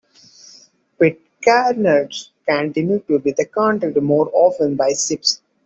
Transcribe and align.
The 0.97 1.15
Pitcairners 1.45 2.29
continued 2.49 3.05
to 3.07 3.19
be 3.19 3.33
contacted 3.33 4.01
more 4.01 4.31
often 4.33 4.75
by 4.75 4.93
ships. 4.93 5.41